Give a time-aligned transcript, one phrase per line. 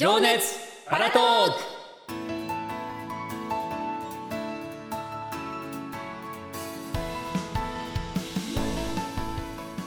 [0.00, 1.58] 情熱パラトーク。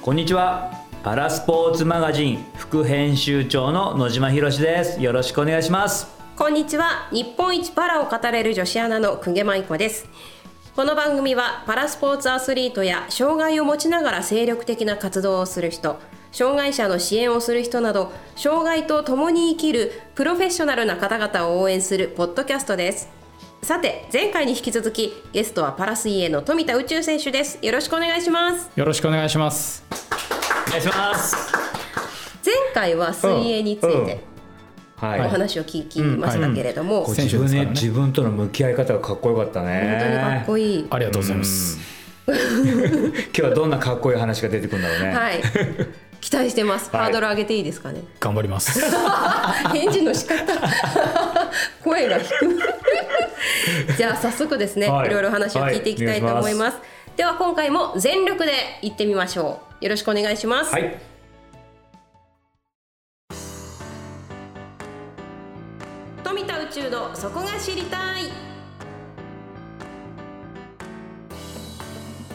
[0.03, 0.71] こんにちは。
[1.01, 5.01] パラスポーツマガジン副編集長の野島博です。
[5.01, 6.05] よろしくお願いします。
[6.37, 7.09] こんにちは。
[7.11, 10.07] 日本一パラを語れる女子アナの久下舞子です。
[10.75, 15.99] この番組はパラスポーツアスリートや障害を持ちながら精力的な活動をする人
[16.33, 23.07] 障害者の支援をする人など障害と共に生きるプロフェッショナルな方々を応援するポッドキャストです。
[23.61, 27.59] さて前回に引き続きゲストはパラ水泳の富田宇宙選手です。
[27.61, 28.71] よろしくお願いします。
[28.75, 29.85] よろしくお願いします。
[30.67, 31.35] お願いします。
[32.43, 34.23] 前回は水泳について
[34.99, 37.67] おはい、話を聞きましたけれども、自分ね。
[37.67, 39.99] 自分との向き合い方がかっこよかったね。
[39.99, 41.77] 本当にかっこいい、ありがとうございます。
[42.25, 42.33] 今
[43.33, 45.41] 日はどんなかっこいい話が出てくるんだろうね、はい
[46.23, 47.03] 期待してます、はい。
[47.03, 48.01] ハードル上げていいですかね？
[48.21, 48.79] 頑張ります。
[49.73, 50.53] 返事の仕方。
[51.83, 52.37] 声が低い。
[53.97, 55.09] じゃあ早速ですね、はい。
[55.09, 56.77] い、ろいろ話を聞いていきたいと思います,、
[57.17, 59.83] では今回も全力で行ってみましょう。
[59.83, 60.97] よろしくお願いします、はい。
[66.23, 68.31] 富田宇宙のそこが知りたい。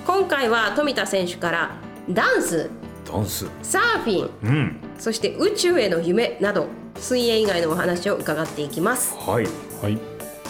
[0.06, 1.70] 今回は富田選手から
[2.10, 2.68] ダンス
[3.10, 3.46] ダンス。
[3.62, 4.30] サーフィン。
[4.42, 4.76] うん。
[4.98, 6.66] そして宇宙への夢など
[6.98, 9.14] 水泳以外のお話を伺っていきます。
[9.16, 9.46] はい。
[9.82, 9.98] はい。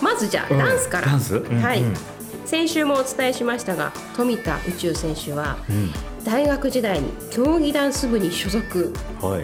[0.02, 0.58] まずじゃあ、うん。
[0.58, 1.06] ダンスから。
[1.06, 1.36] ダンス？
[1.36, 1.94] うんはい、うん。
[2.44, 5.92] 先週もお伝えしましたが富田宇宙選手はうん。
[6.24, 8.92] 大学時代に競技ダンス部に所属。
[9.20, 9.42] はい。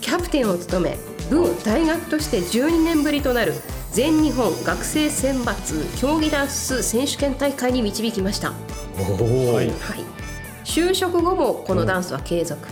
[0.00, 0.98] キャプテンを務め
[1.30, 3.54] 部を大学として12年ぶりとなる
[3.92, 8.54] 全日本学生選抜競技ダンス選手権大会に導きました、は
[9.20, 9.70] おお、はいい、
[10.64, 12.68] 就職後もこのダンスは継続、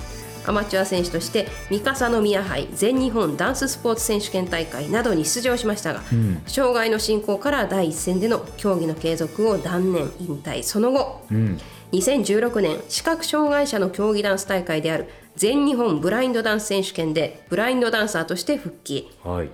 [0.47, 6.43] アマチュア選手として三笠宮杯全日本ダンススポーツ選手権大会などに出場しましたが、うん。
[6.47, 10.63] 障害の進行から第一線での競技の継続を断念引退。
[10.63, 11.59] その後うん。
[11.93, 19.11] 2016年視覚障害者の競技ダンス大会である全日本ブラインドダンス選手権でブラインドダンサーとして復帰。
[19.25, 19.51] はい。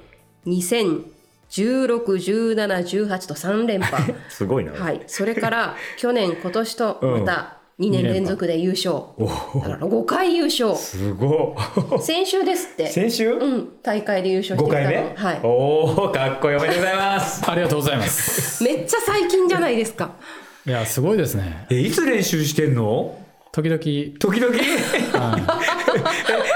[0.46, 4.14] 20161718と3連覇。
[4.28, 5.00] すごいな、はい。
[5.06, 9.26] それから去年今年とまた2年連続で優勝、お
[9.60, 10.74] だから5回優勝。
[10.74, 11.54] すご。
[11.98, 12.86] い先週ですって。
[12.86, 13.68] 先週、うん。
[13.82, 14.84] 大会で優勝して5きたの。
[14.86, 15.40] 回目、はい。
[15.42, 16.56] おおかっこいい。
[16.56, 17.50] おめでとうございます。
[17.50, 18.64] ありがとうございます。
[18.64, 20.12] めっちゃ最近じゃないですか。
[20.66, 21.66] いやすごいですね。
[21.68, 23.18] えいつ練習してんの？
[23.52, 23.78] 時々。
[23.78, 24.54] 時々？
[24.56, 25.48] えは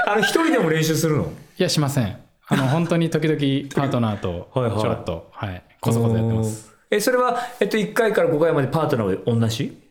[0.07, 1.25] あの一人でも練習するの？
[1.25, 1.29] いい
[1.63, 2.17] やしません。
[2.47, 3.37] あの本当に時々
[3.75, 4.71] パートナーとちょはい。
[4.71, 5.27] はいろっと。
[5.31, 5.63] はい。
[5.79, 6.71] こそこそやってます。
[6.89, 9.90] えそれは、えっと、1回から5回までパートナーは同じ？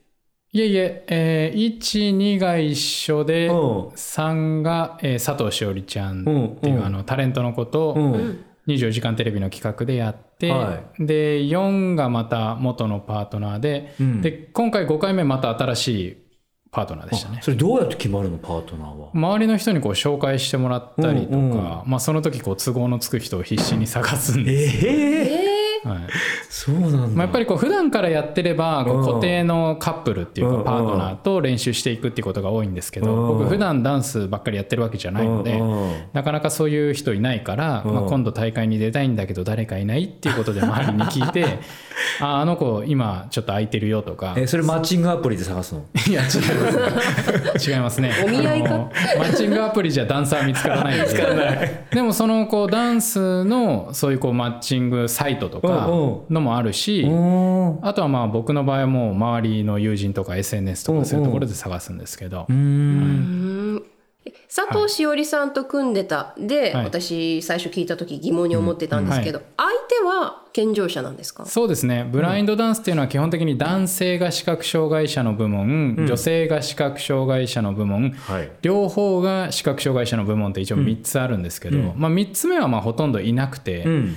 [0.53, 3.55] いえいええー、12が一緒でうん。
[3.91, 8.45] 3が、えー佐藤しおりちゃんっていう、うんうんあのタレントのことを、うん。
[8.67, 14.21] 24時間テレビの企画でやって、はで4がまた元のパートナーで,、うん。
[14.23, 16.17] で今回5回目また新しい
[16.71, 17.39] パートナーでしたね。
[17.41, 19.11] あそれどうやって決まるのパートナーは？
[19.13, 21.53] 周りの人にこう紹介してもらったりとか、うんうん。
[21.87, 25.30] まあ、その時こう都合のつく人を必死に探すんで、えええ
[25.85, 25.99] はい。
[26.49, 29.07] そうなんだ、まあ、やっぱりこう普段からやってればこううん。
[29.07, 30.65] 固定のカップルっていううん。
[30.65, 33.39] かパートナーと練習していくっていうことが多いんですけどうん。
[33.39, 35.61] 僕普段ダンスばっかりやってるわけじゃないので
[36.13, 37.95] なかなかそういう人いないから、うん。
[37.95, 41.59] まあ、今度大会に出たいんだけど誰かいないっていうことで周りに聞いて
[42.21, 44.35] ああの子今ちょっと空いてるよとか。
[44.37, 45.83] えそれマッチングアプリで探すの？
[46.09, 48.13] いや違いますね違いますね。
[48.25, 48.71] お見合いか？
[49.19, 51.85] マッチングアプリじゃダンサー見つからないんで。
[51.91, 56.35] でもそのこうダンスのそういうこうマッチングサイトとかうんうん。
[56.35, 57.79] のもあるし、うん。
[57.83, 63.83] あとはまあ僕の場合はもう周りの友人とか SNS とかそういうところで探すんですけど、うんうん。
[64.55, 66.85] 佐藤しおりさんと組んでたで、はい。
[66.85, 71.47] 私最初聞いた時疑問に思ってたんですけど、相手は健常者なんですか？
[71.47, 72.07] そうですね。
[72.11, 78.51] ブラインドダンスっていうのは基本的に男性が視覚障害者の部門、女性が視覚障害者の部門はい。
[78.61, 84.15] 両方が視覚障害者の部門って一応3つあるんですけど、まあ、3つ目はまあほとんどいなくて、うん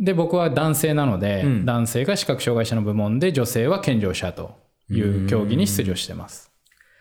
[0.00, 1.64] で僕は男性なので、ん。
[1.66, 4.56] 男性が視覚障害者の部門で女性は健常者と
[4.90, 6.50] いう競技に出場してます。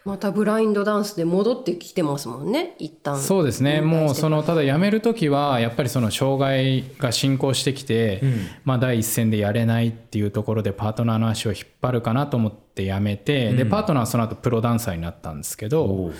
[0.05, 3.19] またブラインドダンスで戻ってきてますもんね一旦。
[3.19, 3.81] そうですね。
[3.81, 8.21] もうそのただ辞める時はやっぱりその障害が進行してきて、
[8.63, 16.11] まあ、第一線でやれないっていうところでパートナーの足を引っ張るかなと思って辞めて、でパートナーはその後プロダンサーになったんですけど、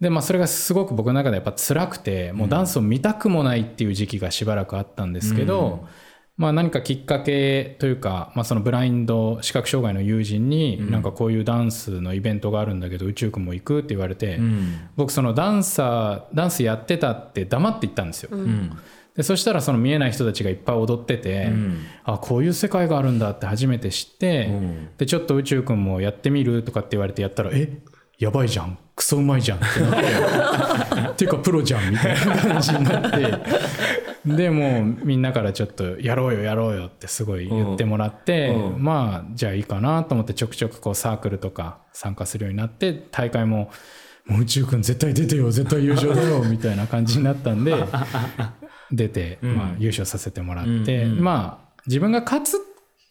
[0.00, 5.86] でまあ、それがすごく僕の中でやっぱ辛くてもうダンスを見たくもないっていう時期がしばらくあったんですけど、
[6.36, 14.40] まあ、何かきっかけというか、まあ、そのブラインド視覚障害の友人になんかこういうダンスのイベントがあるんだけど宇宙くんも行くって言われて、
[14.96, 18.30] 僕そのダンサーダンスやってたって黙って行ったんですよ。
[19.16, 21.52] でそしたらその見えない人たちがいっぱい踊ってて、
[22.02, 24.50] あこういう世界があるんだって初めて知って、
[24.98, 27.78] でちょっと宇宙くんもやってみるとかって言われてやったらえ
[28.18, 28.78] やばいじゃん。
[28.96, 29.58] クソうまいじゃん。
[29.58, 29.88] ってな
[31.04, 31.10] って。
[31.10, 33.38] っていうかプロじゃんみたいな感じになって。
[34.24, 38.82] でもうみんなからちょっとやろうよやろうよってすごい言ってもらって、うん。
[38.82, 43.70] まあじゃあいいかなと思ってちょくちょくこうサークルとか参加するようになって大会も
[44.26, 47.74] もう宇宙くん絶対出てよ絶対優勝だよみたいな感じになったんで
[48.90, 52.60] 出て、まあ、優勝させてもらって、まあ自分が勝つっ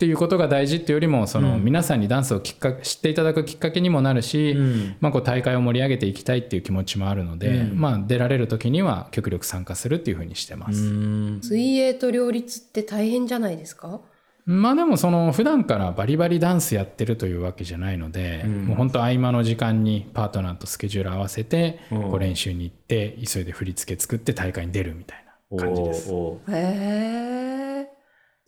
[0.03, 4.53] ていうことが大事っていうよりもその、皆さんにダンスをきっか知っていただくきっかけにもなるし、
[4.99, 11.39] まあ、こう大会を盛り上げていきたいっていう気持ちもあるので、まあ、出られる時には極力参加するっていうふうにしてます。
[11.41, 14.01] 水泳と両立って大変じゃないですか？
[14.45, 26.11] まあでもその普段からバリバリダンスやってるというわけじゃないので、もう本当合間の時間にパートナーとスケジュール合わせてこう練習に行って急いで振り付け作って大会に出るみたいな感じです。
[26.11, 26.51] おーおー。
[26.51, 27.52] へえ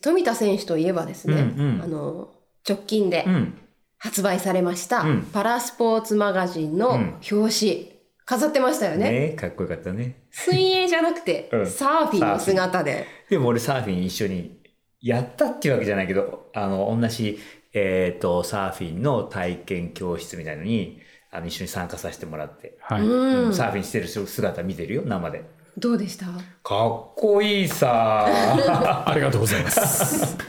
[0.02, 1.82] 富田選手といえばですね、うんうん。
[1.82, 2.30] あの
[2.68, 3.58] 直近でうん。
[3.98, 5.22] 発売されました、うん。
[5.34, 6.92] パラスポーツマガジンの
[7.32, 7.92] 表紙、
[8.26, 9.30] 飾ってましたよね。
[9.30, 10.26] ねかっこよかったね。
[10.30, 11.68] 水泳じゃなくて、 うん。
[11.68, 13.08] サーフィンの姿で。
[13.30, 14.60] でも俺サーフィン一緒に
[15.02, 17.40] やったっていうわけじゃないけどあの同じ、
[17.74, 21.00] えー、とサーフィンの体験教室みたいのに
[21.32, 23.54] あの一緒に参加させてもらって、はい、うん、うん。
[23.54, 25.44] サーフィンしてる姿見てるよ生で
[25.78, 26.26] どうでした？
[26.64, 28.26] かっこいいさ
[29.06, 30.38] ありがとうございます。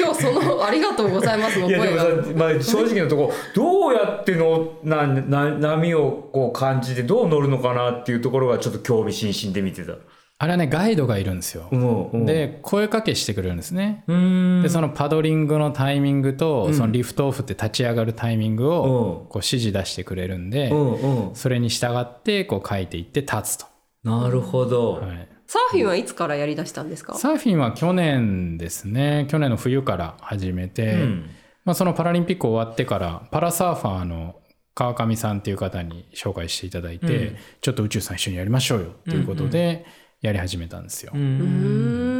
[0.00, 2.04] 今日その「ありがとうございます」のいやで声が
[2.36, 9.94] まあ、正直なとこどうやってのなな波をこう感じてどう乗るのかなっていうところがちょっと興味津々で見てた。
[10.42, 11.68] あれはねガイドがいるんですよ。
[11.70, 14.04] うんで声かけしてくれるんですね。
[14.08, 23.66] うんでそのパドリングのタイミングと、そのリフトオフって立ち上がるタイミングをうんこう指示出してくれるんで、うんうんそれに従ってこう書いていって立つと。
[24.02, 24.94] なるほど。
[24.94, 25.28] はい。
[25.46, 27.14] サーフィンはいつからやりだしたんですか？
[27.14, 29.26] サーフィンは去年ですね。
[29.28, 31.30] 去年の冬から始めて、うん。
[31.64, 34.36] まあ、そのパラリンピック終わってからパラサーファーの
[34.74, 37.36] 川上さんっていう方に紹介していただいて、うん。
[37.60, 39.84] ちょっと宇宙さん一緒にやりましょうよっていうことで
[40.22, 41.12] やり始めたんですよ。
[41.14, 42.19] うーん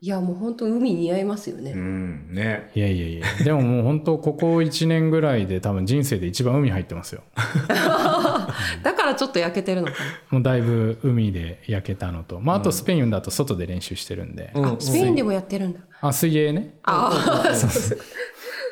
[0.00, 2.28] いやもう本当海似合いますよね、うん。
[2.32, 2.70] ね。
[2.74, 3.26] いやいやいや。
[3.44, 7.22] でももう本当ここ1年ぐらいで多分人生で一番海入ってますよ。
[8.82, 9.94] だからちょっと焼けてるのか
[10.30, 15.80] もうだいぶ海で焼けたのと、まあ、あとスペインだと外で練習してるんで、な、あスペインでもやってるんだ。
[16.00, 16.74] あ水泳ね。
[16.82, 17.98] ああそうそう。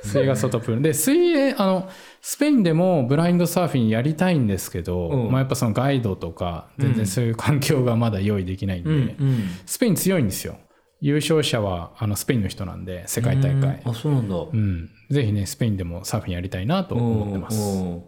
[0.05, 0.83] 水泳が外プール。
[0.83, 1.89] で水泳あの
[2.21, 5.31] スペインでもブラインドサーフィンやりたいんですけど、うん。
[5.31, 8.95] まあ、やっぱそのガイドとか全然そういう環境がまだ用意できないんで、う
[9.25, 9.49] ん。
[9.67, 10.59] スペイン強いんですよ
[11.01, 13.83] 優勝者はあのスペインの人なんで世界大会。
[13.85, 14.37] あそうなんだ。
[14.37, 18.03] うん、ぜひねスペインでもサーフィンやりたいなと思ってます、うん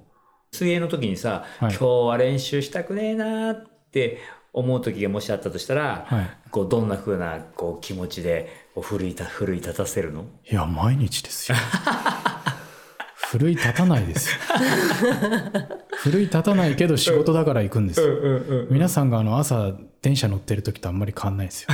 [0.53, 1.71] 水泳の時にさ、はい。
[1.71, 4.19] 今日は練習したくねえなって
[4.53, 6.31] 思う時がもしあったとしたら、はい。
[6.51, 8.49] こうどんな風なこう気持ちで
[8.81, 10.25] 奮いた奮い立たせるの？
[10.51, 11.59] いや毎日ですよ。
[13.15, 14.39] 奮い立たないですよ。
[16.03, 19.73] 奮い立たないけど仕事だから行くんですよ、皆さんがあの朝
[20.03, 21.69] 電車乗ってる時とあんまり変わんないですよ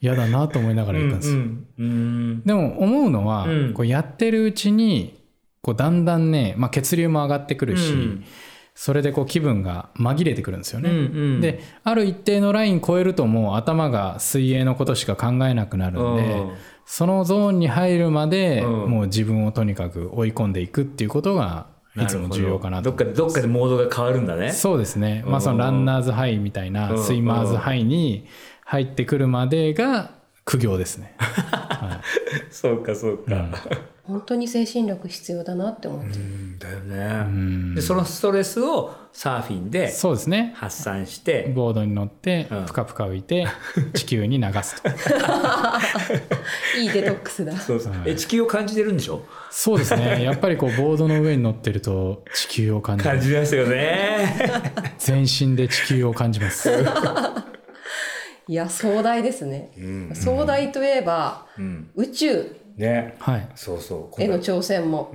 [0.00, 3.74] 嫌だなと思いながら行くんですよ、うんでも思うのは、うん。
[3.74, 5.20] こうやってるうちに
[5.60, 8.24] こうだんだんね、まあ、血流も上がってくるし、うん。
[8.74, 11.00] それでこう気分が紛れてくるんですよね、うんう
[11.38, 11.40] ん。
[11.40, 16.52] である一定のライン超えるともう頭が水泳のことしか考えなくなるんで、うん。
[16.86, 18.90] そのゾーンに入るまで、うん。
[18.90, 22.90] もう自分をとにかく追い込んでいくっていうことがいつも重要かなと。
[22.90, 24.52] どっかでどっかでモードが変わるんだね。
[24.52, 27.04] そうですね、まあ、そのランナーズハイみたいなうん。
[27.04, 28.26] スイマーズハイに
[28.70, 30.10] 入ってくるまでが
[30.44, 31.14] 苦行ですね。
[32.50, 33.48] そうかそうか、
[34.04, 36.18] 本当に精神力必要だなって思って。
[36.18, 36.80] る、だよ
[37.24, 40.52] ね、でそのストレスをサーフィンでそうですね。
[40.54, 42.64] 発散してボードに乗ってうん。
[42.66, 43.46] ぷかぷか浮いて
[43.94, 44.88] 地球に流すと。
[46.78, 47.56] いいデトックスだ。
[47.56, 47.92] そうそう。
[48.04, 49.22] え地球を感じてるんでしょ？
[49.50, 50.22] そうですね。
[50.22, 54.72] やっぱりこうボードの上に乗ってると地球を感じる感じましたよね。
[54.98, 56.68] 全身で地球を感じます
[58.48, 59.70] いや壮大ですね、
[60.14, 61.90] 壮大といえば、ん。
[61.94, 62.56] 宇宙。
[62.76, 63.14] ね。
[63.18, 63.48] はい。
[63.54, 64.22] そうそう。
[64.22, 65.12] への挑戦も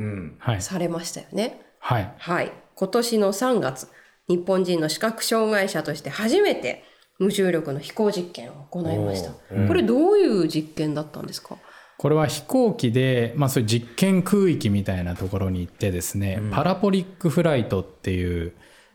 [0.60, 2.14] されましたよね、はい。
[2.18, 2.52] はい。
[2.76, 3.88] 今年の3月
[4.28, 6.84] 日本人の視覚障害者として初めて
[7.20, 9.32] 無重力の飛行実験を行いました。
[9.52, 11.58] おこれどういう実験だったんですか？
[11.98, 18.54] これは飛行機で、まあ、そういう実験空域みたいなところに行ってですね、パラポリックフライトっていう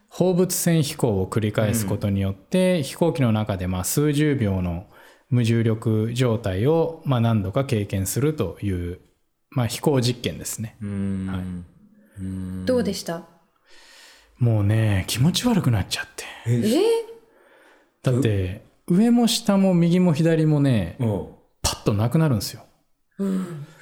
[0.08, 4.86] 放物線飛行を繰り返すことによって、飛行機の中でまあ数十秒の
[5.30, 9.00] 無重力状態を、まあ、何度か経験するという、
[9.50, 10.76] まあ、飛行実験ですね。
[10.80, 11.64] うん。
[12.64, 13.24] どうでした？
[14.38, 16.24] もうね気持ち悪くなっちゃって。
[16.46, 16.50] え？
[16.50, 16.80] ー
[18.02, 21.26] だって上も下も右も左もねうん。
[21.60, 22.62] パッとなくなるんですよ。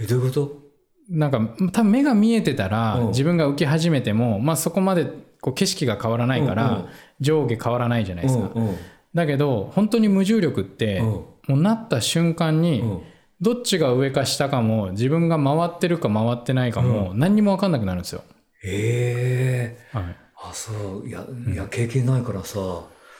[0.00, 0.66] え、どういうこと？
[1.08, 1.38] なんか
[1.72, 3.08] 多分目が見えてたらうん。
[3.08, 5.06] 自分が浮き始めても、まあ、そこまで
[5.40, 6.86] こう景色が変わらないから、うんうん。
[7.20, 8.50] 上下変わらないじゃないですか。
[8.54, 8.76] うんうん。
[9.14, 11.06] だけど本当に無重力って、うん。
[11.06, 13.02] もうなった瞬間に、うん。
[13.40, 18.22] どっちが上か下かも自分が回ってるか回ってないかも何にも分かんなくなるんですよ。
[18.64, 19.96] ええ。
[19.96, 20.16] はい。
[20.36, 20.72] あ、そ
[21.04, 21.08] う。
[21.08, 22.58] いや、いや、経験ないからさ、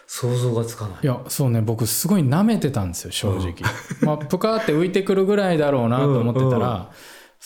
[0.06, 0.98] 想像がつかない。
[1.02, 1.60] いやそうね。
[1.60, 3.54] 僕すごい舐めてたんですよ正直、
[4.02, 6.86] まあプカーって浮いてくるぐらいだろうなと思ってたら、うん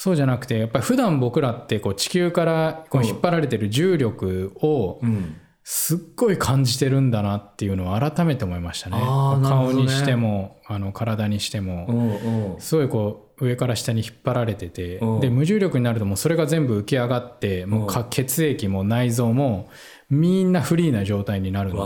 [0.02, 5.36] そうじゃなくてやっぱり普段僕らってこう地球からこう引っ張られてる重力をうん。
[5.62, 12.60] すっごい感じてるんだなっていうのを改めて思いましたねあーなるほどね顔にしてもあの体にしても、うんうん。
[12.60, 19.68] すごいこう上から下に引っ張られてて、うんで無重力になるともうそれが全部浮き上がってもうか血液も内臓も
[20.08, 21.78] みんなフリーな状態になるんで。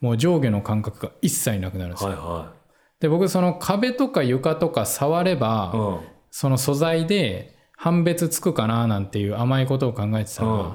[0.00, 2.10] もう上下の感覚が一切なくなるんですよ。
[2.10, 2.52] はいは
[3.00, 5.76] で僕その壁とか床とか触れば、い。
[5.76, 6.15] うん。
[6.30, 10.72] その素材で判別つくかななんていう甘いことを考えてたら、うん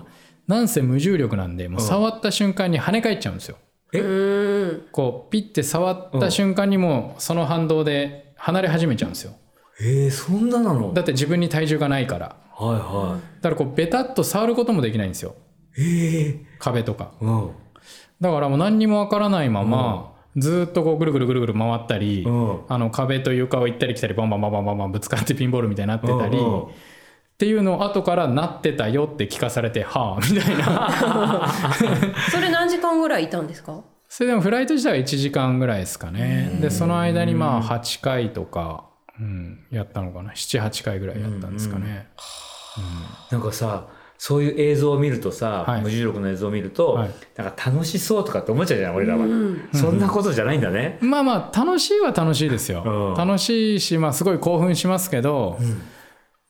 [0.47, 3.57] なんせ無重力なんでもう触った瞬間に跳ね返っちゃうんですよ。
[3.93, 9.33] うーんこうピッて触った瞬間にもうその反動で離れ始めちゃうんですよ。
[9.79, 10.93] えー、そんななの？
[10.93, 12.35] だって自分に体重がないから。
[12.53, 15.35] はいはだからこうベタっと触ることもできないんですよ
[15.77, 15.81] い。
[15.81, 17.51] ええ壁とかうん。
[18.19, 22.59] だからもう何にもわからないまま、ずーっとこうぐるぐるぐるぐる回ったり、うん。
[22.69, 26.61] あの壁と床を行ったり来たりバンバンバンバンバンバンぶつかってピンボールみたいになってたり、うんうん。
[26.63, 26.67] っ
[27.37, 31.49] ていうのを後からなってたよって聞かされてはあみたいな。
[32.29, 33.81] それ何時間ぐらいいたんですか？
[34.07, 36.57] それでもフライト自体は1時間ぐらいですかね。
[36.61, 38.85] でその間にまあ8回とか、
[39.19, 40.33] うん、やったのかな。
[40.33, 42.09] 78回ぐらいやったんですかね、
[43.31, 43.87] なんかさ、
[44.23, 49.25] そういう映像を見るとさ、はい無重力の映像を見ると、はいなんか楽しそうとかって思っちゃうじゃん、俺らは。
[49.73, 50.99] そんなことじゃないんだね。
[51.01, 55.57] まあまあ楽しいは楽しいですよ、うん楽しいし、まあ、すごい興奮しますけど、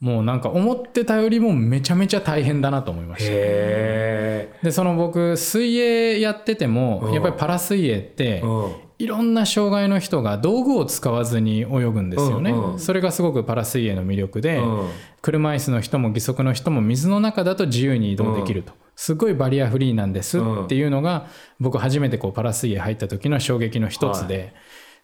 [0.01, 8.42] もうなんか思ってたよりもめちゃめちゃ大変だなと思いましたへでその僕水泳やってても、うんやっぱりパラ水泳って、え。
[8.42, 8.72] うん。
[9.01, 12.79] いろんな障害の人が道具を使わずに泳ぐんですよね、うんうん。
[12.79, 14.89] それがすごくパラ水泳の魅力で、うん。
[15.22, 21.27] 車椅子の人も義足の人も水の中だと自由に移動できると、すごいバリアフリーなんですっていうのが、
[21.60, 24.53] 僕初めてこうパラ水泳入った時の衝撃の一つで、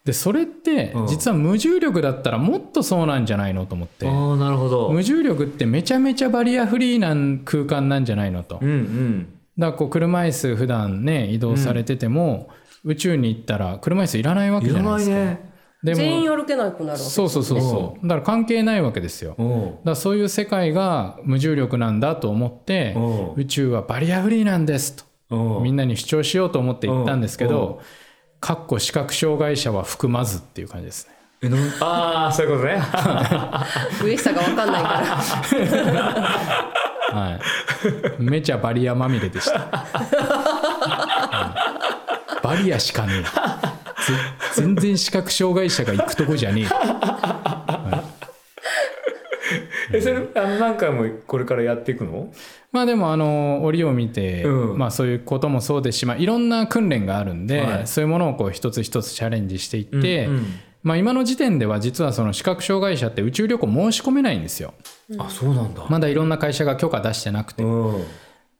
[0.05, 1.07] でそれってうん。
[1.07, 4.89] 実は無重力だったらもっとそうなんじゃないのと思って、ああ、なるほど。
[4.89, 9.27] 無重力ってめちゃめちゃバリアフリーな空間なんじゃないのと、うんうん。
[9.57, 12.49] だからこう車椅子普段ね移動されてても、
[12.87, 15.15] 宇宙に行ったら車椅子いらないわけじゃないですか。
[15.15, 15.47] ね。
[15.83, 19.35] でも全員歩けなくなるわけですそうそうそうそうだから関係ないわけですよ。
[19.83, 25.63] だそういう世界が無重力なんだと思ってうん宇宙はバリアフリーなんですとうん。
[25.63, 27.81] みんなに主張しようと思って言ったんですけうんど
[28.39, 31.13] かっこ視覚障害者は含まずっていう感じですね。
[31.81, 32.81] ああ、そういうことね。
[34.03, 34.97] 上下が分かんないから
[37.09, 37.39] は
[38.19, 39.59] い、めちゃバリアまみれでした。
[39.59, 39.83] は
[41.83, 41.86] い
[42.47, 43.21] バリアしかねえ。
[43.23, 43.27] ぜ
[44.55, 46.67] 全然視覚障害者が行くとこじゃねえ。
[49.97, 52.31] え、それ、あの、何回もこれからやっていくの？
[52.71, 54.77] まあでもあの折を見て、うん。
[54.77, 57.87] まあ、そういうこともそうですし、まあ、いろんな訓練があるんで、はい。
[57.87, 60.45] そういうものをこう一つ一つチャレンジしていって、うんうん。
[60.83, 64.73] まあ、今の時点では実はその視覚障害者って宇宙旅行申し込めないんですよ。
[65.17, 65.85] あ、そうなんだ。
[65.89, 67.63] まだいろんな会社が許可出してなくて。
[67.63, 67.67] う
[67.99, 68.05] ん。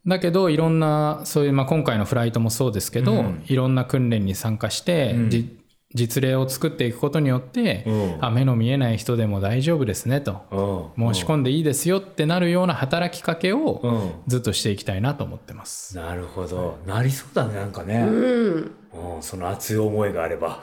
[0.08, 5.54] だけどいろんなそういう、まあ、今回のフライトもそうですけど、うんいろんな訓練に参加して、うんじ
[5.96, 11.14] 実例を作っていくことによって、うんあ目の見えない人でも大丈夫ですねとうん。
[11.14, 14.12] 申し込んでいいですよってなるような働きかけをうん。
[14.28, 15.96] ずっとしていきたいなと思ってます。
[15.96, 16.78] なるほど。
[16.86, 18.02] なりそうだね、なんかね。
[18.02, 19.22] うんうん。
[19.24, 20.62] その熱い思いがあれば。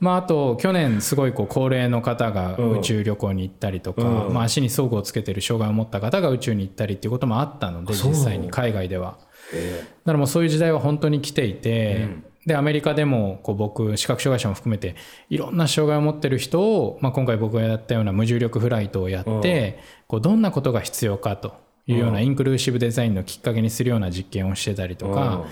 [0.00, 2.78] まあ、あと去年すごいこう高齢の方がうん。
[2.78, 4.34] 宇宙旅行に行ったりとか、うん。
[4.34, 9.18] まあ、足に装具をつけてる障害を持った方が宇宙に行ったりっていうこともあったので実際に海外では。
[9.54, 12.24] えだからもうそういう時代は本当に来ていて、うん。
[12.46, 14.96] でアメリカでもこう僕視覚障害者も含めて
[15.30, 21.54] いろんな障害を持ってる人を、まあ、今回僕がやったような無重力フライトをやって、こうどんなことが必要かと
[21.86, 25.44] いうようなインクルーシブデザインのきっかけにするような実験をしてたりとか、うん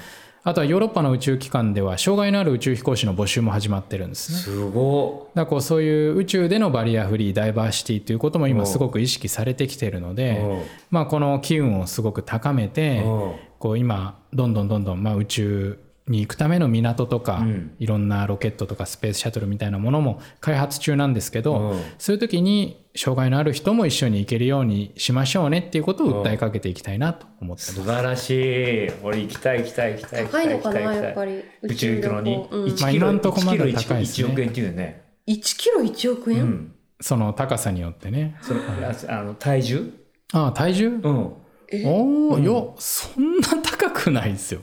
[0.43, 4.39] あとはヨーロッパの宇宙機関では障害のある宇宙飛行士の募集も始まってるんですね。
[4.39, 10.15] すごだからこうそういう宇宙でのバリアフリーダイバーシティということも今すごく意識されてきているのい。
[10.15, 15.79] で、うんまあ、この機運をすごく高めてうんこう今どんどんどんどんまあ宇宙
[16.11, 17.73] に行くための港とか、うん。
[17.79, 21.83] いろんなロケットとかスペースシャトルみたいなものも開発中なんですけど、うん。
[21.99, 27.75] そういう時に障害のある人も一緒に行けるようにしましょうねっていうことを訴えかけていきたいなと思ってます。
[27.75, 28.91] 素晴らしい。
[29.03, 33.99] 俺行きたい行きたい行きたい高いのかなやっぱり宇宙行くのにうん1キロまあ今んとこまだ1キロ高い。
[34.01, 35.05] ですね1億円っていうね。
[35.29, 38.37] 1キロ1億円、うんその高さによってね。
[38.43, 39.91] それああの体重？
[40.35, 40.89] ああ、体重？
[40.89, 41.33] うん。
[41.73, 44.61] えおお、いや、そんな高くないですよ。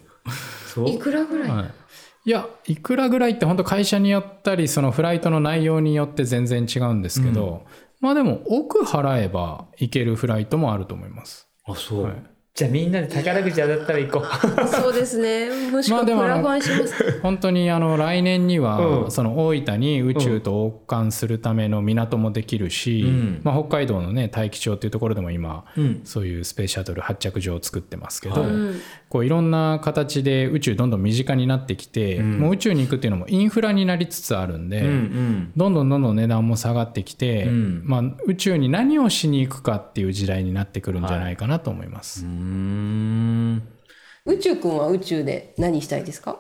[0.78, 0.90] そう。
[0.90, 1.66] いくらぐらい、はい。
[2.26, 7.66] いや、いくらぐらいって本当会社によったり、そのフライトの内容によって全然違うんですけど、
[8.00, 11.48] まあでも、億払えば行けるフライトもあると思います。
[11.66, 12.14] あそう、はい。
[12.58, 14.68] じゃあみんなで宝くじ当たったら行こう。
[14.68, 15.48] そうですね。
[15.70, 15.96] もしく
[16.54, 19.12] ンします、 本当にあの来年には、うん。
[19.12, 23.42] その大分に宇宙と王冠するための港もできるし、うん。
[23.44, 26.02] まあ、北海道のね大樹町っていうところでも今、うん。
[26.04, 32.40] そういうスペースシャトル発着場を作ってますけど、はいうんこういろんな形で宇宙どんどん身近になってきて、うん。
[32.40, 35.52] もう宇宙に行くっていうのもインフラになりつつあるんで、うんうん。
[35.56, 37.84] どんどんどんどん値段も下がってきて、うん。
[37.86, 42.26] まあ、宇宙に何をしに行くかっていう時代になってくるんじゃないかなと思います。
[42.26, 43.64] うーん。
[44.26, 46.40] 宇宙くんは宇宙で何したいですか？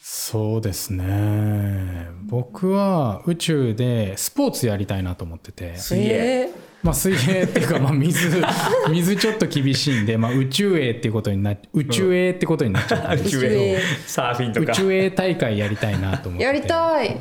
[0.00, 2.06] そうですね。
[2.22, 6.50] 僕は宇宙でスポーツやりたいなと思ってて、水泳え
[6.82, 8.42] まあ、水泳っていうかまあ水
[8.90, 16.44] 水ちょっと厳しいんで、まあ、宇宙泳っていうことにな宇宙泳ってことになっちゃったんで宇宙へサーフィンと宇か宙泳大会やりたいなと思って。
[16.44, 17.08] ーやりたい。
[17.08, 17.18] はい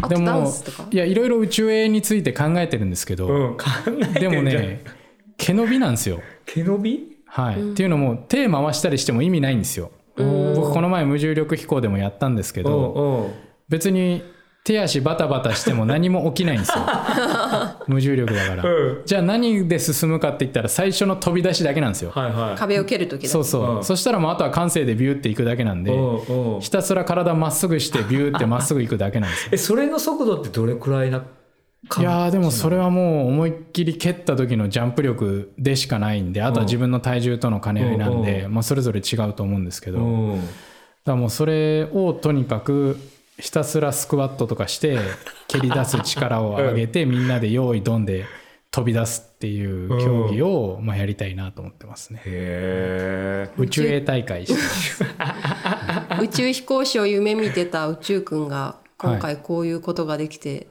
[0.00, 0.52] あとダでも
[0.90, 4.12] いやいろいろ宇宙泳について考えてるんですけど、うん。
[4.12, 4.84] でもね
[5.36, 6.20] 毛伸びなんですよ。
[6.46, 7.16] 毛伸び？
[7.26, 7.54] はい。
[7.54, 9.90] っていうのも手回したりしても意味ないんですよ。
[10.16, 13.30] 僕この前無重力飛行でもやったんですけど
[13.68, 14.22] 別に
[14.68, 16.84] 手足バタバタしても何も起きないんですよ。
[17.88, 19.02] 無重力だから、うん。
[19.06, 22.58] じゃあ何で進むかって言ったら最初の飛び出しだけなんですよ、はいはい。
[22.58, 23.84] 壁を蹴るときだそうそう、うん。
[23.84, 25.98] そしたらもうあとは感性でビューっていくだけなんで、
[26.60, 29.50] ひたすら体まっすぐしてビューってまっすぐいくだけなんですよ。
[29.52, 31.22] えそれの速度ってどれくらいな
[31.98, 40.40] いやーでもそれはもう思いっきり蹴った時のジャンプ力でしかないんであとは自分の体重との兼ね合いなんうんで、まあ、それぞれ違うと思うんですけど、だかうん
[41.06, 42.98] らもうそれをとにかく
[43.38, 44.98] ひたすらスクワットとかして
[45.48, 48.26] 蹴り出す力を上げてみんなで用意ドンで
[48.70, 52.20] 飛び出すっていう競技をまあやりたいなと思ってますね。
[52.24, 54.44] へえ宇宙泳大会
[56.20, 60.66] 宇宙飛行士を夢見てた宇宙くんが今回こういうことができて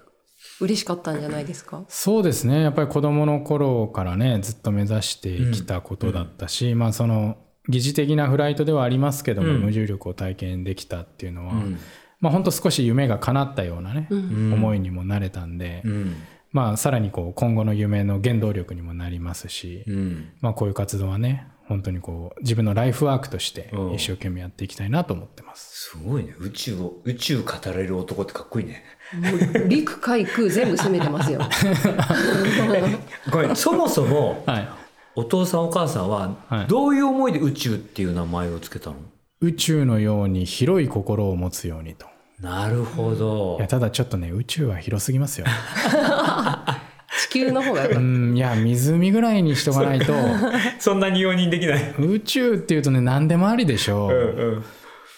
[0.60, 2.62] 嬉しかったんじゃないですか、そうですね。
[2.62, 9.62] やっぱり子どもの頃からねずっと目指してきたことだったし、まあその疑似的なフライトではありますけども、うん。
[9.62, 11.78] 無重力を体験できたっていうのは、ん
[12.20, 14.54] まあ本当少し夢が叶ったようなね、うん。
[14.54, 16.16] 思いにもなれたんで、うん。
[16.52, 20.30] まあさらにこう今後の夢の原動力にもなりますし、うん。
[20.42, 23.94] まあこういう活動はね本当にこう自分のライフワークとしてうん。
[23.94, 25.92] 一生懸命やっていきたいなと思ってます。
[25.92, 26.34] すごいね。
[26.40, 28.84] 宇宙を宇宙語れる男ってかっこいいね。
[29.68, 31.40] 陸海空全部攻めてますよ。
[33.32, 34.68] ごめんそもそもはい、
[35.16, 36.68] お父さんお母さんははい。
[36.68, 38.96] どういう思いで宇宙っていう名前をつけたの、
[39.40, 42.08] 宇宙のように広い心を持つようにと。
[42.42, 43.58] なるほど。
[43.60, 45.46] いやただちょっとね宇宙は広すぎますよ。
[47.30, 50.14] 地球の方がうっんいや湖ぐらいにしとかないと。
[50.80, 51.96] そんなに容認できない。
[52.00, 54.16] 宇宙っていうとね何でもありでしょう、う
[54.60, 54.64] ん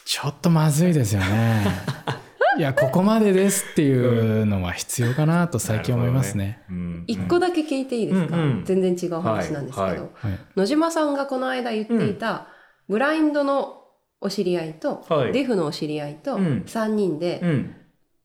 [0.05, 1.67] ちょっとまずいですよね。
[2.57, 6.63] いやここまでですっていうのは必要かなと最近思いますね。
[6.67, 7.05] うん。
[7.07, 8.65] た一個だけ聞いていいですか、うんうん。
[8.65, 9.89] 全然違う話なんですけど、はい。
[9.89, 9.99] はい。
[9.99, 10.39] はい。
[10.57, 12.47] 野島さんがこの間言っていた、
[12.89, 13.78] ブラインドの
[14.21, 15.31] お知り合いと、はい。
[15.31, 16.63] デフのお知り合いとうん。
[16.67, 17.75] 3人で、うん。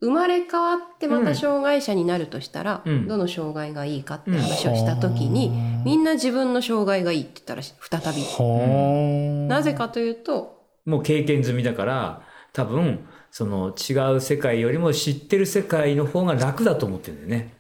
[0.01, 3.09] 生まれ変わってまた障害者になるとしたら、うん。
[3.09, 5.51] どの障害がいいかって話をした時に、
[5.85, 10.55] みんな自分の障害がいいって言ったら再び、なぜかというと
[10.85, 17.55] もう経験済みだから多分その違う世界よりも知ってる世界の方が楽だと思ってるんだよね。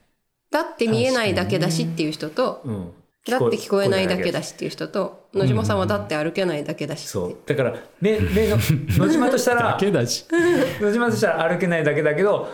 [0.50, 2.92] だって見えないだけだしっていう人と、うん、
[3.26, 4.50] だって聞こえないだけだし。
[4.50, 7.06] しっていう人と野島さんはだって歩けないだけだし。
[7.06, 7.36] そう。
[7.46, 8.56] だから目目の
[8.98, 10.24] 野島としただらけだし。
[10.80, 12.48] 野島としたら歩けないだけだけど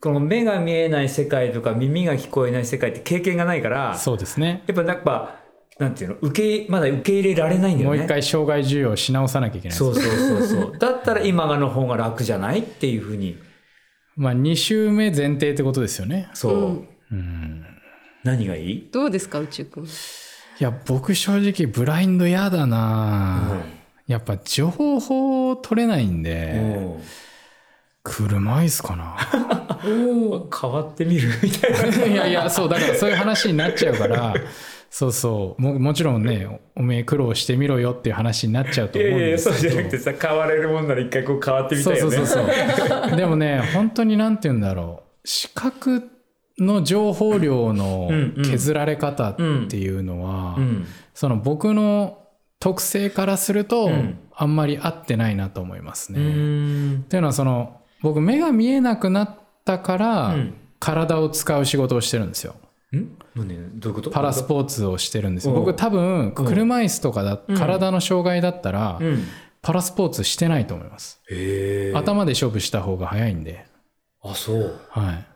[0.00, 4.62] この目が見えない世界とか耳が聞こえない世界って経験がないからそうですね。
[4.66, 5.36] やっぱなんか
[5.78, 7.96] なんていうの受けまだ受け入れられないんだよね。
[7.96, 9.76] もう一回障害授与をし直さなきゃいけない。
[9.78, 10.78] そうそうそうそう。
[10.78, 13.38] だったら今の方が楽じゃないっていうふうに。
[14.16, 16.28] まあ2週目前提ってことですよね。
[16.34, 16.54] そう。
[16.54, 16.86] うん。
[17.12, 17.64] うん。
[18.24, 18.88] 何がいい？
[18.92, 19.86] どうですか宇宙くん
[20.60, 23.62] いや僕正直ブラインド嫌だな、
[24.06, 27.02] やっぱ情報取れないんで、うん。
[28.02, 29.16] 車椅子かな。
[30.60, 32.06] 変わってみるみたいな。
[32.06, 34.34] いやいやそうだからそういう話になっちゃうから。
[34.90, 35.62] そうそう。
[35.62, 39.74] ももちろんねおめえ苦労してみろよっていう話になっちゃうとい思うんですけど。
[39.74, 42.16] じゃなくてさ変われるもんなら一回こう変わってみたいよね。
[42.16, 43.16] そうそうそうそう。
[43.16, 45.28] でもね本当になんて言うんだろう。
[45.28, 46.17] 視覚
[46.58, 49.36] の情報量のうんうん削られ方っ
[49.68, 52.18] ていうのは、うんその僕の
[52.60, 56.20] 特性からすると、うんあんまり合ってないなと思いますね。
[56.20, 62.54] うーんっていうのはその僕目が見えなくなったから、うん体を使う仕事をしてるんですよ。
[62.94, 63.08] ん？
[63.34, 63.80] 何？
[63.80, 64.10] どういうこと？
[64.10, 65.54] パラスポーツをしてるんですよ。
[65.54, 69.24] うん僕多分車椅子とかだ、うん体の障害だったら、うん
[69.60, 71.20] パラスポーツしてないと思います。
[71.94, 73.66] 頭で勝負した方が早いんで。
[74.22, 74.80] あそう。
[74.88, 75.26] はい。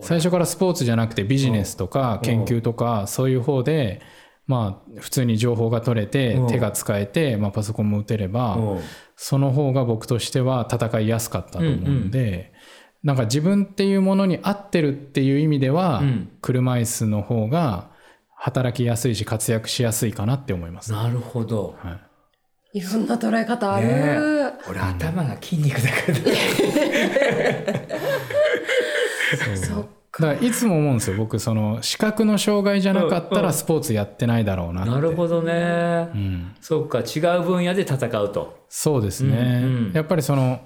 [0.00, 4.00] 最初からスポーツじゃなくてビジネスとか研究とかそういう方で、
[4.46, 6.46] まあ普通に情報が取れてうん。
[6.48, 8.80] 手が使えて、まあパソコンも打てれば、うん。
[9.14, 12.52] その方が僕としては戦いやすかったと思うんで、
[13.02, 16.30] なんか自分っていうものに合ってるっていう意味では、うん。
[16.40, 17.90] 車椅子の方が
[18.36, 20.92] 働きやすいし活躍しやすいかなって思います。
[20.92, 21.76] なるほど。
[21.82, 22.00] は
[22.72, 22.78] い。
[22.78, 23.88] いろんな捉え方ある。
[23.88, 24.70] ねえ。
[24.70, 26.14] 俺頭が筋肉だから
[30.20, 31.16] だからいつも思うんですよ。
[31.16, 33.42] 僕その視覚の障害じゃなかったうんうん。
[33.44, 34.90] らスポーツやってないだろうなって。
[34.90, 36.08] なるほどね。
[36.12, 36.54] うん。
[36.60, 38.58] そうか違う分野で戦うと。
[38.68, 39.92] そうですね、うんうん。
[39.92, 40.60] やっぱりその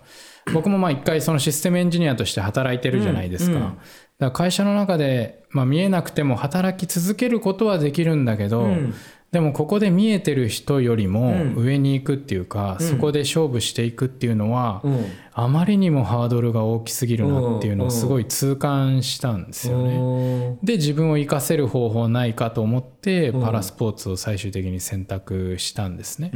[0.53, 3.71] 僕もまあ一回そのシステムエンジニアとして働いてるじゃないですか,、うんうん。
[3.71, 3.81] だか
[4.19, 8.95] ら会社の中で、まあ、見えなくても働き続けることはできるんだけど、うん
[9.33, 11.55] でもここで見えてる人よりもうん。
[11.57, 12.87] 上に行くっていうか、うん。
[12.87, 15.07] そこで勝負していくっていうのは、うん。
[15.33, 20.59] あまりにもハードルが大きすぎるなっていうのをすごい痛感したんですよね。
[20.63, 23.43] で自分を活かせる方法ないかと思ってうん。
[23.43, 26.31] パラスポーツを最終的に選択したんですね。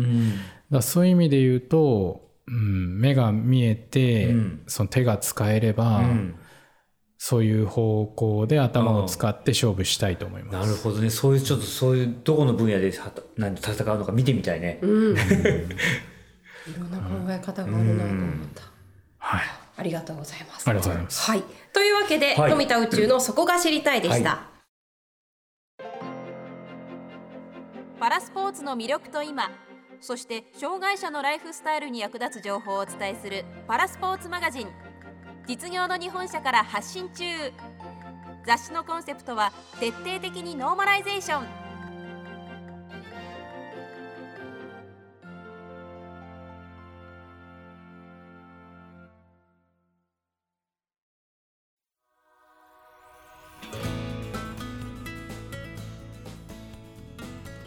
[0.70, 4.62] だそういう意味で言うと、うん、目が見えて、うん。
[4.66, 6.34] その手が使えれば、うん
[7.18, 10.68] そういう方向で頭を使って勝負したいと思います。
[10.68, 12.92] なるほどねそういうちょっとそういうどこの分野で
[13.36, 14.78] 何戦うのか見てみたいね。
[14.82, 15.16] うん。
[15.16, 18.62] いろんな考え方があるなと思った。
[19.18, 19.42] はい、
[19.76, 20.68] ありがとうございます。
[20.68, 21.30] ありがとうございます。
[21.30, 21.42] はい。
[21.72, 24.30] というわけで、はい富田宇宙のそこが知りたいでした。
[24.30, 24.56] は
[27.98, 29.50] パラスポーツの魅力と今
[30.00, 34.85] そして障害者のライフスタイルに役立つ情報をお伝えするパラスポーツマガジン
[35.48, 37.24] 実業之日本社から発信中。
[38.44, 41.46] 雑誌のコンセプトは徹底的にノーマライゼーション。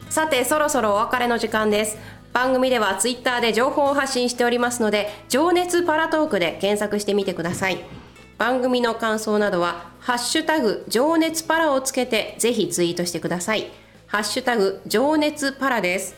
[0.10, 2.19] さてそろそろお別れの時間です。
[2.34, 7.80] 番組ではツイッターで情報を発信しておりますので情熱パラトークで検索してみてください。
[8.38, 13.72] 番組の感想などはハッシュタグ情熱パラをつけてぜひツイートしてください。
[14.08, 16.16] ハッシュタグ情熱パラです。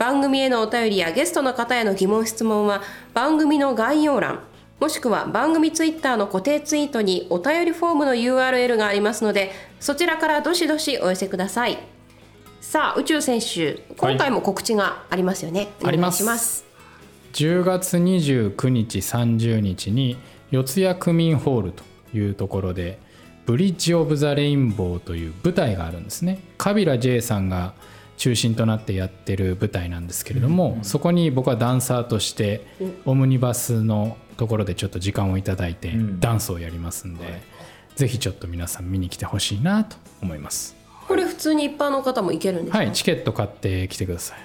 [0.00, 4.40] 番組へのお便りやゲストの方への疑問質問は番組の概要欄
[4.80, 11.99] もしくは番組ツイッターの固定ツイートにお便りフォームの URL がありますのでそちらからどしどしお寄せください。
[12.60, 16.64] さあ宇宙選手今回も告知がありますよね、ありますお願いします。
[17.32, 20.18] 10月29日30日に
[20.50, 22.98] 四谷区民ホールというところで
[23.46, 26.40] 「ブリッジ・オブ・ザ・レインボー」という舞台があるんですね。
[26.58, 27.72] カビラ J さんが
[28.18, 32.66] 中心となってやってる舞台なんですけれども、そこに僕はダンサーとして
[33.06, 37.24] オムニバスのところでちょっと時間をいただいてんダンスをやりますんで、
[37.96, 40.79] ぜひちょっと皆さん見に来てほしいなと思います
[41.10, 44.36] これ普通に一般の方も行けるんですか、はいチケット買ってきてくださ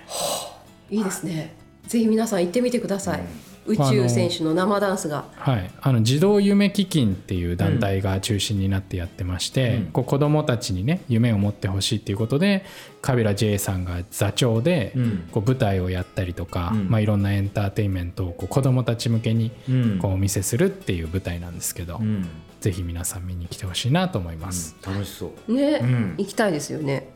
[0.90, 0.96] い。
[0.96, 1.54] いいですね。
[1.86, 3.22] ぜひ皆さん行ってみてください、
[3.68, 5.26] 宇宙選手の生ダンスが。
[5.36, 9.86] はい、あの児童夢基金っていう団体が中心になってやってまして、うん。
[9.92, 12.66] こう子どもたちにね夢を持ってほしいっていうことで
[13.00, 15.30] カビラ J さんが座長で、うん。
[15.32, 16.90] こう舞台をやったりとか、うん。
[16.90, 20.00] まあ、いろんなエンターテインメントをこう子どもたち向けにうん。
[20.00, 22.28] こうお見せするっていう舞台なんですけど、うん
[22.66, 24.76] ぜひ皆さん見に来てほしいなと思います。
[24.84, 25.54] 楽しそう。
[25.54, 26.16] ね、うん。
[26.18, 27.10] 行きたいですよね。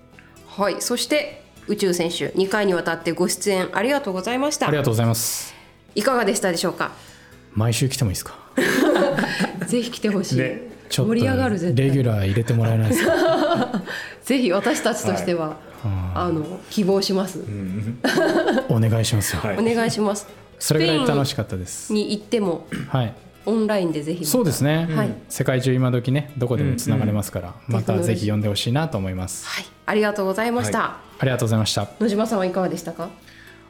[0.47, 0.79] はい。
[0.79, 4.67] そして宇宙選手2回にわたってご出演ありがとうございました。
[4.67, 5.55] ありがとうございます。
[5.95, 6.91] いかがでしたでしょうか？
[7.55, 8.37] 毎週来てもいいですか？
[9.65, 10.69] ぜひ来てほしい、ね。
[10.87, 11.85] ちょっと盛り上がる絶対。
[11.87, 13.81] レギュラー入れてもらえないですか？
[14.23, 15.57] ぜひ私たちとしては、
[16.13, 17.39] あの希望します、
[18.69, 19.57] お願いしますよ、はい。
[19.57, 20.27] お願いします。
[20.59, 21.91] それぐらい楽しかったです。
[21.91, 25.13] に行ってもはいオンラインでぜひそうですね、はい。
[25.29, 29.65] 世界中今時ねどこでもつながれますから、またぜひ呼んでほしいなと思います、はい。
[29.85, 31.87] ありがとうございました、ありがとうございました。
[31.99, 33.09] 野島さんはいかがでしたか？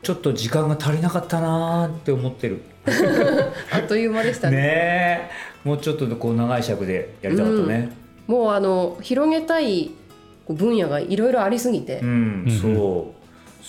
[0.01, 2.61] ちょっと時間が足りなかったなーって思ってる。
[3.71, 4.57] あっという間でしたね。
[4.57, 5.29] ねえ。
[5.63, 7.91] もうちょっとこう長い尺でやりたかったね。
[8.25, 9.91] もうあの広げたい
[10.45, 12.59] こう分野がいろいろありすぎて、うん、うん。
[12.59, 13.18] そう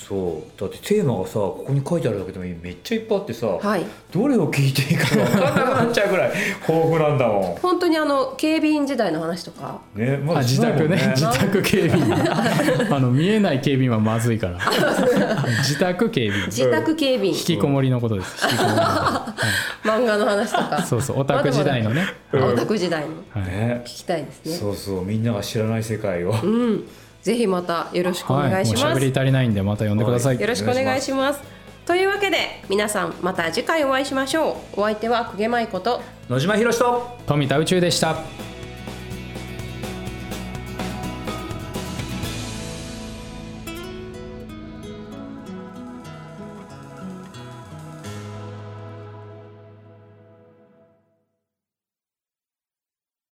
[0.08, 0.60] そう。
[0.60, 3.84] だってテーマがさここに書いてあるだけでもめっちゃいっぱいあってさ、はい。
[4.10, 6.32] どれを聞いていいか分かんなくなっちゃうぐらい
[6.66, 9.80] 豊富なんだも本当にあの警備員時代の話とか。
[9.94, 10.96] んねまだあ自宅ね。
[11.14, 12.14] 自宅警備員。
[12.92, 14.58] あの見えない警備員はまずいから。
[15.62, 16.46] 自宅警備員。
[16.46, 18.46] 自宅警備員、引きこもりのことです。
[18.46, 18.76] 引きこもり
[19.84, 20.78] 漫画の話とか。
[20.78, 22.44] い、そうそうオタク時代のね、うん。
[22.44, 23.08] オタク時代の。
[23.38, 23.50] はい。
[23.50, 23.82] ね。
[23.84, 24.56] 聞きたいですね。
[24.56, 26.84] そうそうみんなが知らない世界を、うん
[27.22, 31.40] ぜひまたよろしくお願いします、もう喋り足りないんでまた呼んでください、よろしくお願いします。
[31.86, 34.80] というわけで皆さんまた次回お会いしましょう。
[34.80, 37.18] お相手は久毛舞子と野島ひろしと。
[37.26, 38.16] 富田宇宙でした